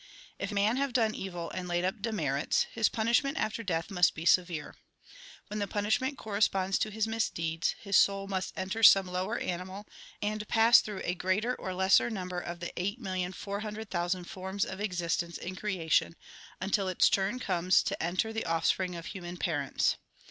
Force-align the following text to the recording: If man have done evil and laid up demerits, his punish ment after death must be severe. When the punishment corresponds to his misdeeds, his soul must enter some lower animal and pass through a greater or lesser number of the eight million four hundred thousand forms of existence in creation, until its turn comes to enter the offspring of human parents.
If 0.39 0.51
man 0.51 0.77
have 0.77 0.93
done 0.93 1.13
evil 1.13 1.51
and 1.51 1.67
laid 1.67 1.85
up 1.85 2.01
demerits, 2.01 2.63
his 2.71 2.89
punish 2.89 3.23
ment 3.23 3.37
after 3.37 3.61
death 3.61 3.91
must 3.91 4.15
be 4.15 4.25
severe. 4.25 4.73
When 5.45 5.59
the 5.59 5.67
punishment 5.67 6.17
corresponds 6.17 6.79
to 6.79 6.89
his 6.89 7.05
misdeeds, 7.07 7.75
his 7.79 7.97
soul 7.97 8.25
must 8.25 8.51
enter 8.57 8.81
some 8.81 9.05
lower 9.05 9.37
animal 9.37 9.85
and 10.19 10.47
pass 10.47 10.81
through 10.81 11.01
a 11.03 11.13
greater 11.13 11.53
or 11.53 11.75
lesser 11.75 12.09
number 12.09 12.39
of 12.39 12.61
the 12.61 12.73
eight 12.81 12.99
million 12.99 13.31
four 13.31 13.59
hundred 13.59 13.91
thousand 13.91 14.23
forms 14.23 14.65
of 14.65 14.81
existence 14.81 15.37
in 15.37 15.55
creation, 15.55 16.15
until 16.59 16.87
its 16.87 17.07
turn 17.07 17.37
comes 17.37 17.83
to 17.83 18.03
enter 18.03 18.33
the 18.33 18.45
offspring 18.47 18.95
of 18.95 19.05
human 19.05 19.37
parents. 19.37 19.97